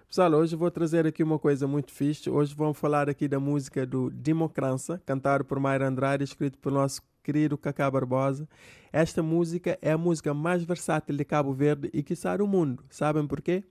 Pessoal, 0.06 0.34
hoje 0.34 0.58
vou 0.58 0.70
trazer 0.70 1.08
aqui 1.08 1.24
uma 1.24 1.40
coisa 1.40 1.66
muito 1.66 1.94
fixe. 1.94 2.30
Hoje 2.30 2.54
vamos 2.54 2.78
falar 2.78 3.10
aqui 3.10 3.26
da 3.26 3.40
música 3.40 3.86
do 3.86 4.10
Democrança, 4.10 5.02
cantado 5.06 5.46
por 5.46 5.58
Mayra 5.62 5.88
Andrade, 5.88 6.26
escrito 6.26 6.58
pelo 6.58 6.76
nosso 6.76 7.02
querido 7.24 7.58
Cacá 7.58 7.90
Barbosa. 7.90 8.48
Esta 8.92 9.22
música 9.22 9.78
é 9.82 9.92
a 9.92 9.98
música 9.98 10.34
mais 10.34 10.64
versátil 10.64 11.16
de 11.16 11.26
Cabo 11.26 11.54
Verde 11.54 11.90
e 11.94 12.04
que 12.04 12.16
sai 12.16 12.38
do 12.38 12.48
mundo. 12.48 12.84
Sabem 12.90 13.26
porquê? 13.28 13.64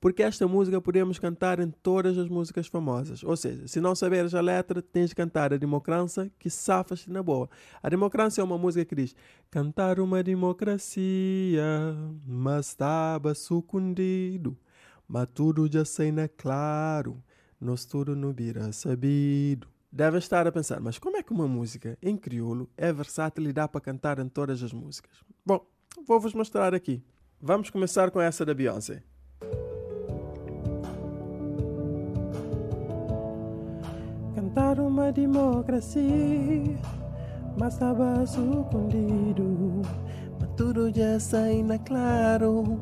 Porque 0.00 0.22
esta 0.22 0.46
música 0.46 0.80
podemos 0.80 1.18
cantar 1.18 1.60
em 1.60 1.70
todas 1.70 2.18
as 2.18 2.28
músicas 2.28 2.66
famosas. 2.66 3.24
Ou 3.24 3.36
seja, 3.36 3.66
se 3.66 3.80
não 3.80 3.94
saberes 3.94 4.34
a 4.34 4.40
letra, 4.40 4.82
tens 4.82 5.10
de 5.10 5.14
cantar 5.14 5.52
a 5.52 5.56
democracia 5.56 6.30
que 6.38 6.50
safas-te 6.50 7.10
na 7.10 7.22
boa. 7.22 7.48
A 7.82 7.88
democracia 7.88 8.42
é 8.42 8.44
uma 8.44 8.58
música 8.58 8.84
que 8.84 8.94
diz 8.94 9.14
Cantar 9.50 9.98
uma 10.00 10.22
democracia, 10.22 11.62
mas 12.26 12.68
estava 12.68 13.34
sucundido 13.34 14.58
mas 15.08 15.28
tudo 15.34 15.70
já 15.70 15.84
sei 15.84 16.10
na 16.10 16.28
claro, 16.28 17.22
nós 17.60 17.84
tudo 17.84 18.16
no 18.16 18.32
bira 18.32 18.72
sabido. 18.72 19.73
Deve 19.94 20.18
estar 20.18 20.44
a 20.44 20.50
pensar, 20.50 20.80
mas 20.80 20.98
como 20.98 21.16
é 21.16 21.22
que 21.22 21.32
uma 21.32 21.46
música 21.46 21.96
em 22.02 22.16
crioulo 22.16 22.68
é 22.76 22.92
versátil 22.92 23.48
e 23.48 23.52
dá 23.52 23.68
para 23.68 23.80
cantar 23.80 24.18
em 24.18 24.28
todas 24.28 24.60
as 24.60 24.72
músicas? 24.72 25.12
Bom, 25.46 25.64
vou-vos 26.04 26.34
mostrar 26.34 26.74
aqui. 26.74 27.00
Vamos 27.40 27.70
começar 27.70 28.10
com 28.10 28.20
essa 28.20 28.44
da 28.44 28.52
Beyoncé. 28.52 29.04
Cantar 34.34 34.80
uma 34.80 35.12
democracia, 35.12 36.76
mas 37.56 37.74
estava 37.74 38.24
escondido. 38.24 39.82
Mas 40.40 40.50
tudo 40.56 40.92
já 40.92 41.20
sai 41.20 41.62
na 41.62 41.78
claro, 41.78 42.80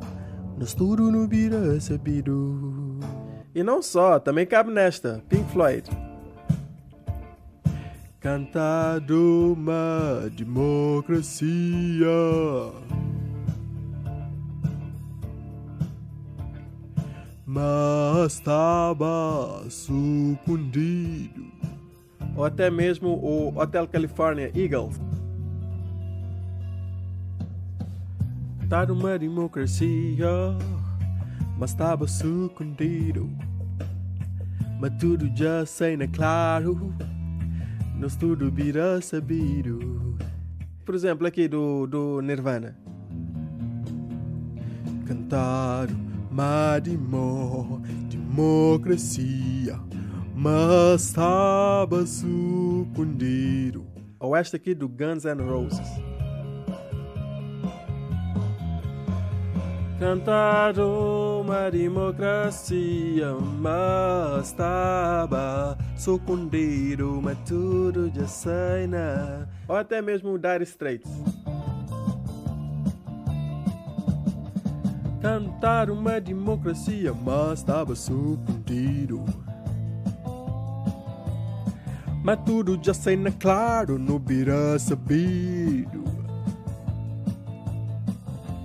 nós 0.57 0.73
tudo 0.73 1.13
no 1.13 1.29
vira 1.29 1.79
sabido. 1.79 2.99
E 3.55 3.63
não 3.63 3.83
só, 3.83 4.19
também 4.19 4.47
cabe 4.47 4.71
nesta, 4.71 5.23
Pink 5.29 5.53
Floyd. 5.53 5.91
Cantar 8.23 9.11
uma 9.11 10.31
democracia. 10.37 12.07
mas 17.53 18.33
estava 18.33 19.67
sucundido. 19.69 21.53
Ou 22.35 22.47
até 22.47 22.71
mesmo 22.71 23.09
o 23.09 23.49
Hotel 23.59 23.87
California 23.87 24.51
Eagles. 24.55 24.99
Tá 28.71 28.87
numa 28.87 29.19
democracia, 29.19 30.31
mas 31.59 31.71
estava 31.71 32.09
sucundido. 32.09 33.31
Mas 34.81 34.95
tudo 34.99 35.31
já 35.37 35.67
sei 35.67 35.95
na 35.95 36.09
claro, 36.09 36.95
nós 38.03 38.17
tudo 38.17 38.51
virá 38.51 39.01
sabido. 39.01 40.17
Por 40.85 40.93
exemplo, 40.93 41.25
aqui 41.25 41.47
do, 41.47 41.87
do 41.87 42.21
Nirvana. 42.21 42.77
Cantar 45.07 45.87
Madimo, 46.29 47.81
democracia, 48.11 49.79
mas 50.35 51.03
estava 51.03 52.05
sucundido. 52.05 53.87
Ou 54.19 54.35
esta 54.35 54.57
aqui 54.57 54.75
do 54.75 54.89
Guns 54.89 55.25
N' 55.25 55.41
Roses. 55.41 55.89
Cantar 60.01 60.75
uma 60.81 61.71
democracia, 61.71 63.33
mas 63.61 64.49
estava 64.49 65.79
sucundido, 66.03 67.21
mas 67.23 67.39
tudo 67.47 68.11
já 68.15 68.27
sei, 68.27 68.87
né? 68.87 69.47
Ou 69.69 69.77
até 69.77 70.03
mesmo 70.03 70.39
Dire 70.39 70.65
Straits. 70.65 71.11
cantar 75.23 75.89
uma 75.89 76.21
democracia, 76.21 77.15
mas 77.15 77.61
estava 77.61 77.95
sucumbido. 77.95 79.25
Mas 82.25 82.41
tudo 82.45 82.79
já 82.83 82.93
cena 82.93 83.31
claro, 83.31 84.01
não 84.01 84.19
virá 84.19 84.77
sabido. 84.81 86.03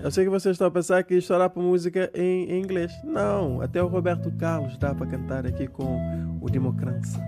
Eu 0.02 0.10
sei 0.10 0.24
que 0.24 0.30
vocês 0.30 0.54
estão 0.54 0.68
a 0.68 0.72
pensar 0.72 1.04
que 1.04 1.16
isto 1.16 1.32
era 1.34 1.48
para 1.50 1.62
música 1.62 2.10
em, 2.16 2.50
em, 2.50 2.60
inglês. 2.60 2.92
Não, 3.04 3.62
até 3.62 3.82
o 3.84 3.88
Roberto 3.88 4.32
Carlos 4.38 4.78
dá 4.78 4.96
para 4.96 5.06
cantar 5.06 5.46
aqui 5.46 5.68
com 5.68 6.00
o 6.48 6.50
Democrança. 6.50 7.20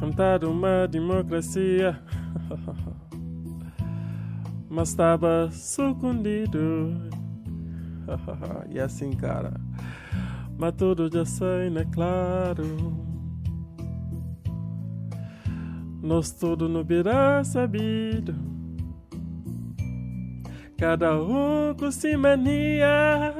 cantar 0.00 0.42
uma 0.44 0.88
democracia. 0.88 1.98
mas 4.68 4.90
estava 4.90 5.48
sucundido. 5.52 6.92
e 8.68 8.80
assim, 8.80 9.12
cara. 9.12 9.54
Mas 10.58 10.74
tudo 10.76 11.08
já 11.12 11.24
sai, 11.24 11.70
né? 11.70 11.84
Claro. 11.92 12.64
Nós 16.02 16.32
tudo 16.32 16.68
no 16.68 16.82
virá 16.82 17.44
sabido. 17.44 18.34
Cada 20.76 21.20
um 21.20 21.74
com 21.74 21.90
si 21.90 22.16
mania. 22.16 23.34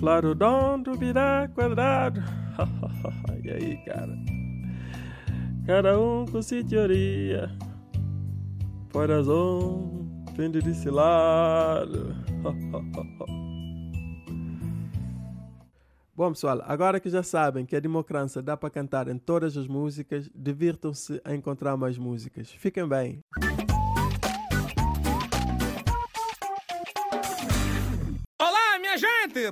Flarodondo 0.00 0.94
virá 0.94 1.46
quadrado. 1.54 2.22
e 3.44 3.50
aí, 3.50 3.76
cara? 3.84 4.16
Cada 5.66 6.00
um 6.00 6.24
com 6.24 6.40
si 6.40 6.64
teoria. 6.64 7.50
Coração, 8.90 10.24
vende 10.34 10.60
desse 10.60 10.88
lado. 10.88 12.16
Bom, 16.16 16.30
pessoal, 16.30 16.62
agora 16.64 16.98
que 16.98 17.10
já 17.10 17.22
sabem 17.22 17.66
que 17.66 17.76
a 17.76 17.80
democracia 17.80 18.40
dá 18.42 18.56
para 18.56 18.70
cantar 18.70 19.06
em 19.06 19.18
todas 19.18 19.54
as 19.56 19.66
músicas, 19.66 20.30
divirtam-se 20.34 21.20
a 21.22 21.34
encontrar 21.34 21.76
mais 21.76 21.98
músicas. 21.98 22.50
Fiquem 22.50 22.88
bem. 22.88 23.22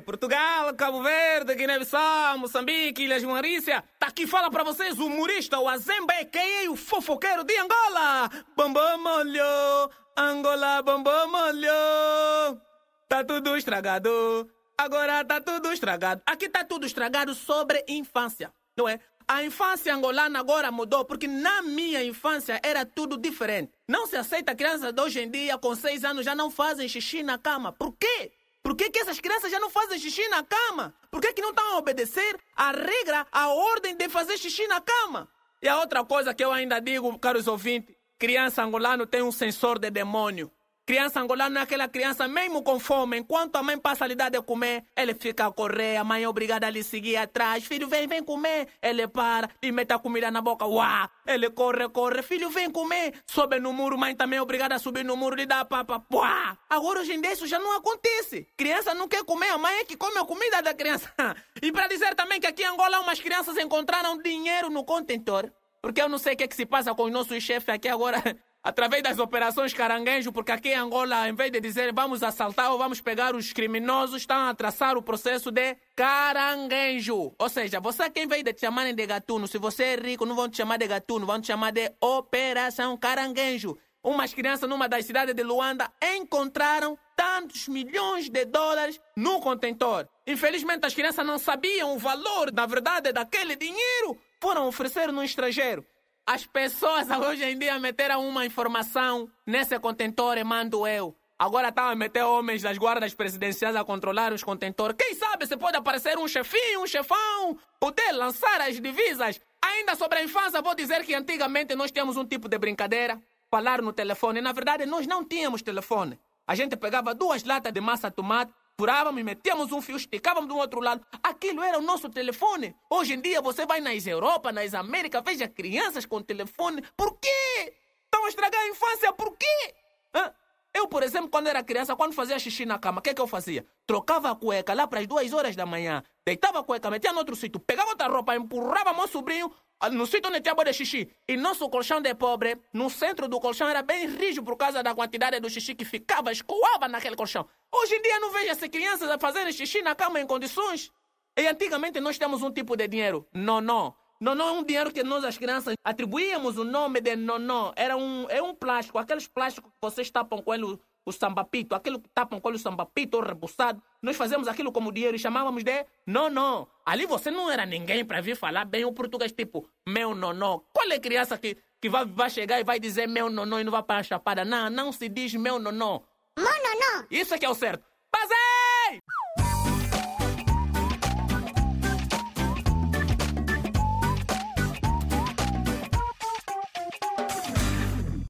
Portugal, 0.01 0.75
Cabo 0.75 1.03
Verde, 1.03 1.55
Guiné-Bissau, 1.55 2.39
Moçambique, 2.39 3.03
Ilhas 3.03 3.23
Maurícia. 3.25 3.85
Tá 3.99 4.09
aqui 4.09 4.27
fala 4.27 4.51
para 4.51 4.65
vocês 4.65 4.99
o 4.99 5.07
humorista, 5.07 5.59
o 5.59 5.69
Azembe, 5.69 6.25
que 6.33 6.69
o 6.69 6.77
fofoqueiro 6.77 7.45
de 7.45 7.57
Angola. 7.59 8.31
Bambam 8.57 8.99
molhou, 8.99 9.91
Angola, 10.17 10.83
bambam 10.83 11.31
molhou. 11.31 12.61
Tá 13.09 13.25
tudo 13.25 13.57
estragado, 13.57 14.51
agora 14.77 15.25
tá 15.25 15.41
tudo 15.41 15.73
estragado. 15.73 16.23
Aqui 16.27 16.49
tá 16.49 16.65
tudo 16.65 16.87
estragado 16.87 17.35
sobre 17.35 17.85
infância, 17.89 18.53
não 18.77 18.89
é? 18.89 19.01
A 19.31 19.45
infância 19.45 19.95
angolana 19.95 20.41
agora 20.41 20.73
mudou, 20.73 21.05
porque 21.05 21.29
na 21.29 21.61
minha 21.61 22.03
infância 22.03 22.59
era 22.63 22.87
tudo 22.87 23.19
diferente. 23.19 23.71
Não 23.87 24.07
se 24.07 24.17
aceita 24.17 24.55
crianças 24.55 24.91
de 24.91 25.03
hoje 25.03 25.21
em 25.21 25.31
dia 25.31 25.59
com 25.59 25.75
seis 25.75 26.03
anos 26.03 26.25
já 26.25 26.35
não 26.35 26.51
fazem 26.51 26.89
xixi 26.89 27.23
na 27.23 27.37
cama. 27.37 27.71
Por 27.71 27.93
quê? 27.93 28.33
Por 28.63 28.77
que, 28.77 28.91
que 28.91 28.99
essas 28.99 29.21
crianças 29.21 29.51
já 29.51 29.59
não 29.59 29.71
fazem 29.71 29.99
xixi 29.99 30.27
na 30.29 30.43
cama? 30.43 30.95
Por 31.11 31.21
que, 31.21 31.33
que 31.33 31.41
não 31.41 31.51
estão 31.51 31.75
a 31.75 31.79
obedecer 31.79 32.39
a 32.55 32.71
regra, 32.73 33.27
a 33.31 33.49
ordem 33.49 33.97
de 33.97 34.09
fazer 34.09 34.37
xixi 34.37 34.67
na 34.67 34.81
cama? 34.81 35.29
E 35.63 35.69
a 35.69 35.79
outra 35.79 36.05
coisa 36.05 36.35
que 36.35 36.45
eu 36.45 36.53
ainda 36.53 36.81
digo, 36.81 37.19
caros 37.19 37.49
ouvintes, 37.49 37.95
criança 38.19 38.63
angolana 38.63 39.07
tem 39.07 39.23
um 39.23 39.33
sensor 39.33 39.79
de 39.79 39.91
demônio. 39.91 40.51
Criança 40.89 41.21
angolana 41.21 41.61
é 41.61 41.63
aquela 41.65 41.87
criança 41.87 42.27
mesmo 42.27 42.63
com 42.63 42.81
fome. 42.81 43.19
Enquanto 43.19 43.57
a 43.57 43.63
mãe 43.63 43.77
passa 43.77 44.07
a 44.07 44.09
lhe 44.09 44.15
dar 44.15 44.31
de 44.31 44.41
comer, 44.41 44.85
ele 44.97 45.13
fica 45.13 45.47
a 45.47 45.53
correr, 45.53 45.99
a 45.99 46.03
mãe 46.03 46.23
é 46.23 46.27
obrigada 46.27 46.67
a 46.67 46.71
lhe 46.71 46.83
seguir 46.83 47.17
atrás. 47.17 47.63
Filho, 47.63 47.87
vem, 47.87 48.07
vem 48.07 48.25
comer. 48.25 48.69
Ele 48.81 49.07
para 49.07 49.51
e 49.61 49.71
mete 49.71 49.93
a 49.93 49.99
comida 49.99 50.31
na 50.31 50.41
boca. 50.41 50.65
Uau! 50.65 51.11
Ele 51.27 51.51
corre, 51.51 51.91
corre. 51.91 52.23
Filho, 52.23 52.49
vem 52.49 52.71
comer. 52.71 53.13
Sobe 53.27 53.61
no 53.61 53.71
muro, 53.71 53.99
mãe 53.99 54.17
também 54.17 54.39
é 54.39 54.43
obrigada 54.43 54.77
a 54.77 54.79
subir 54.79 55.05
no 55.05 55.15
muro 55.15 55.39
e 55.39 55.45
dar 55.45 55.67
papa. 55.67 56.03
Uau! 56.11 56.57
Agora 56.71 57.01
hoje 57.01 57.13
em 57.13 57.21
dia 57.21 57.35
isso 57.35 57.47
já 57.47 57.59
não 57.59 57.77
acontece. 57.77 58.49
Criança 58.57 58.95
não 58.95 59.07
quer 59.07 59.23
comer, 59.25 59.51
a 59.51 59.59
mãe 59.59 59.81
é 59.81 59.85
que 59.85 59.95
come 59.95 60.17
a 60.17 60.25
comida 60.25 60.63
da 60.63 60.73
criança. 60.73 61.13
e 61.61 61.71
para 61.71 61.87
dizer 61.87 62.15
também 62.15 62.41
que 62.41 62.47
aqui 62.47 62.63
em 62.63 62.67
Angola 62.67 63.01
umas 63.01 63.21
crianças 63.21 63.59
encontraram 63.59 64.17
dinheiro 64.23 64.71
no 64.71 64.83
contentor. 64.85 65.53
Porque 65.83 66.01
eu 66.01 66.09
não 66.09 66.17
sei 66.19 66.33
o 66.33 66.37
que, 66.37 66.45
é 66.45 66.49
que 66.49 66.57
se 66.57 66.65
passa 66.67 66.95
com 66.95 67.05
os 67.05 67.13
nossos 67.13 67.43
chefes 67.43 67.69
aqui 67.69 67.89
agora 67.89 68.23
através 68.63 69.03
das 69.03 69.19
operações 69.19 69.73
Caranguejo, 69.73 70.33
porque 70.33 70.53
aqui 70.53 70.71
em 70.71 70.77
Angola, 70.77 71.29
em 71.29 71.35
vez 71.35 71.51
de 71.51 71.61
dizer 71.61 71.93
vamos 71.93 72.23
assaltar 72.23 72.71
ou 72.73 72.79
vamos 72.79 73.01
pegar 73.01 73.35
os 73.35 73.53
criminosos, 73.53 74.23
estão 74.23 74.49
a 74.49 74.55
traçar 74.55 74.97
o 74.97 75.03
processo 75.03 75.51
de 75.51 75.77
caranguejo. 75.97 77.35
Ou 77.39 77.49
seja, 77.49 77.81
você 77.81 78.11
que 78.11 78.21
em 78.21 78.27
vez 78.27 78.43
de 78.43 78.53
te 78.53 78.61
chamarem 78.61 78.95
de 78.95 79.07
gatuno, 79.07 79.47
se 79.47 79.59
você 79.59 79.85
é 79.85 79.97
rico, 79.97 80.27
não 80.27 80.37
vão 80.37 80.49
te 80.49 80.57
chamar 80.57 80.79
de 80.79 80.87
gatuno, 80.87 81.27
vão 81.27 81.41
te 81.41 81.49
chamar 81.49 81.73
de 81.73 81.93
Operação 82.01 82.97
Caranguejo. 82.97 83.79
Umas 84.03 84.33
crianças 84.33 84.69
numa 84.69 84.89
das 84.89 85.05
cidades 85.05 85.35
de 85.35 85.43
Luanda 85.43 85.91
encontraram 86.15 86.97
tantos 87.17 87.67
milhões 87.69 88.29
de 88.29 88.45
dólares 88.45 89.01
no 89.17 89.41
contentor. 89.41 90.09
Infelizmente, 90.27 90.87
as 90.87 90.95
crianças 90.95 91.27
não 91.27 91.39
sabiam 91.39 91.95
o 91.95 91.99
valor, 91.99 92.53
na 92.53 92.65
verdade, 92.65 93.13
daquele 93.13 93.57
dinheiro. 93.57 94.17
Foram 94.41 94.69
oferecer 94.69 95.13
no 95.13 95.25
estrangeiro. 95.25 95.85
As 96.31 96.45
pessoas 96.45 97.09
hoje 97.09 97.43
em 97.43 97.59
dia 97.59 97.79
meteram 97.79 98.29
uma 98.29 98.45
informação 98.45 99.31
nesse 99.47 99.79
contentor 99.79 100.37
mando 100.45 100.87
eu. 100.87 101.17
Agora 101.39 101.71
estão 101.71 101.89
a 101.89 101.95
meter 101.95 102.23
homens 102.23 102.61
das 102.61 102.77
guardas 102.77 103.15
presidenciais 103.15 103.75
a 103.75 103.83
controlar 103.83 104.35
os 104.35 104.45
contentores. 104.45 104.95
Quem 104.99 105.15
sabe 105.15 105.47
se 105.47 105.57
pode 105.57 105.79
aparecer 105.79 106.19
um 106.19 106.29
chefinho, 106.29 106.83
um 106.83 106.87
chefão, 106.87 107.57
poder 107.81 108.13
lançar 108.13 108.61
as 108.61 108.79
divisas. 108.79 109.41
Ainda 109.63 109.97
sobre 109.97 110.19
a 110.19 110.23
infância, 110.23 110.61
vou 110.61 110.75
dizer 110.75 111.03
que 111.03 111.15
antigamente 111.15 111.75
nós 111.75 111.91
tínhamos 111.91 112.19
um 112.19 112.27
tipo 112.27 112.47
de 112.47 112.59
brincadeira. 112.59 113.19
Falar 113.51 113.81
no 113.81 113.95
telefone. 113.95 114.43
Na 114.43 114.53
verdade, 114.53 114.85
nós 114.85 115.07
não 115.07 115.25
tínhamos 115.25 115.63
telefone. 115.63 116.21
A 116.47 116.55
gente 116.55 116.77
pegava 116.77 117.15
duas 117.15 117.43
latas 117.43 117.73
de 117.73 117.81
massa 117.81 118.11
tomate, 118.11 118.53
furávamos, 118.79 119.23
metíamos 119.25 119.73
um 119.73 119.83
fio, 119.83 119.97
esticávamos 119.97 120.49
do 120.49 120.57
outro 120.57 120.81
lado. 120.81 121.05
Aquilo 121.21 121.63
era 121.63 121.79
o 121.79 121.83
nosso 121.83 122.09
telefone. 122.09 122.77
Hoje 122.89 123.15
em 123.15 123.21
dia 123.21 123.43
você 123.43 123.67
vai 123.67 123.81
nas 123.81 124.07
Europa, 124.07 124.53
nas 124.53 124.73
Américas, 124.73 125.23
veja 125.25 125.49
crianças 125.49 126.07
com 126.07 126.23
telefone. 126.23 126.83
Por 126.97 127.19
quê? 127.19 127.75
Estão 128.05 128.25
a 128.25 128.29
estragar 128.29 128.61
a 128.61 128.69
infância, 128.69 129.13
por 129.13 129.37
quê? 129.37 129.75
Hã? 130.15 130.33
Eu, 130.73 130.87
por 130.87 131.03
exemplo, 131.03 131.29
quando 131.29 131.49
era 131.49 131.63
criança, 131.63 131.97
quando 131.97 132.15
fazia 132.15 132.39
xixi 132.39 132.65
na 132.65 132.79
cama, 132.79 133.01
o 133.01 133.03
que, 133.03 133.13
que 133.13 133.21
eu 133.21 133.27
fazia? 133.27 133.67
Trocava 133.85 134.31
a 134.31 134.37
cueca 134.37 134.75
lá 134.75 134.87
para 134.87 135.01
as 135.01 135.07
duas 135.07 135.33
horas 135.33 135.57
da 135.57 135.67
manhã, 135.67 136.05
deitava 136.25 136.61
a 136.61 136.63
cueca, 136.63 136.89
metia 136.89 137.13
no 137.13 137.19
outro 137.19 137.35
sítio, 137.35 137.59
pegava 137.59 137.91
outra 137.91 138.07
roupa, 138.07 138.37
empurrava 138.37 138.93
meu 138.93 139.09
sobrinho 139.09 139.53
no 139.93 140.07
sítio 140.07 140.29
onde 140.29 140.41
tinha 140.41 140.55
boa 140.55 140.65
de 140.65 140.73
xixi. 140.73 141.09
E 141.29 141.37
nosso 141.37 141.69
colchão 141.69 142.01
de 142.01 142.15
pobre, 142.15 142.59
no 142.73 142.91
centro 142.91 143.29
do 143.29 143.39
colchão, 143.39 143.69
era 143.69 143.83
bem 143.83 144.09
rígido 144.09 144.45
por 144.45 144.57
causa 144.57 144.83
da 144.83 144.95
quantidade 144.95 145.39
do 145.39 145.49
xixi 145.49 145.75
que 145.75 145.85
ficava, 145.85 146.33
escoava 146.33 146.89
naquele 146.89 147.15
colchão. 147.15 147.47
Hoje 147.73 147.95
em 147.95 148.03
dia 148.03 148.19
não 148.19 148.33
vejo 148.33 148.51
essas 148.51 148.69
crianças 148.69 149.09
a 149.09 149.19
fazerem 149.19 149.53
xixi 149.53 149.81
na 149.83 149.95
cama 149.95 150.21
em 150.21 150.27
condições. 150.27 150.91
E 151.39 151.47
antigamente 151.47 152.01
nós 152.01 152.19
temos 152.19 152.43
um 152.43 152.51
tipo 152.51 152.77
de 152.77 152.89
dinheiro, 152.89 153.27
não. 153.33 153.95
Nonó 154.21 154.49
é 154.49 154.53
um 154.53 154.65
dinheiro 154.65 154.93
que 154.93 155.05
nós, 155.05 155.23
as 155.23 155.39
crianças, 155.39 155.75
atribuíamos 155.85 156.59
o 156.59 156.65
nome 156.65 157.01
de 157.01 157.15
nonó. 157.15 157.73
Era 157.77 157.97
um, 157.97 158.27
é 158.29 158.43
um 158.43 158.53
plástico, 158.53 158.99
aqueles 158.99 159.29
plásticos 159.29 159.71
que 159.71 159.79
vocês 159.81 160.11
tapam 160.11 160.43
com 160.43 160.53
ele 160.53 160.77
o, 161.09 161.13
sambapito, 161.13 161.75
aquilo 161.75 162.01
que 162.01 162.09
tapam 162.11 162.41
com 162.41 162.51
o 162.51 162.59
sambapito 162.59 163.21
rebuçado. 163.21 163.83
Nós 164.03 164.17
fazemos 164.17 164.49
aquilo 164.49 164.71
como 164.73 164.93
dinheiro 164.93 165.17
e 165.17 165.19
chamávamos 165.19 165.65
de 165.65 165.87
nonó. 166.07 166.67
Ali 166.85 167.07
você 167.07 167.31
não 167.31 167.51
era 167.51 167.65
ninguém 167.67 168.05
para 168.05 168.21
vir 168.21 168.37
falar 168.37 168.65
bem 168.65 168.85
o 168.85 168.93
português, 168.93 169.33
tipo, 169.33 169.69
meu 169.87 170.15
nonó. 170.15 170.61
Qual 170.73 170.91
é 170.91 170.99
criança 170.99 171.39
que, 171.39 171.57
que 171.81 171.89
vai, 171.89 172.05
vai 172.05 172.31
chegar 172.31 172.61
e 172.61 172.65
vai 172.65 172.79
dizer 172.79 173.07
meu 173.09 173.29
nonó 173.31 173.59
e 173.59 173.65
não 173.65 173.73
vai 173.73 173.83
para 173.83 174.01
a 174.01 174.03
chapada? 174.03 174.45
Não, 174.45 174.71
não 174.71 174.93
se 174.93 175.09
diz 175.09 175.35
meu 175.35 175.59
nonó. 175.59 176.01
Meu 176.39 176.47
nonó. 176.47 177.07
Isso 177.11 177.35
é 177.35 177.39
que 177.39 177.47
é 177.47 177.49
o 177.49 177.55
certo. 177.55 177.85
Fazer! 178.15 178.58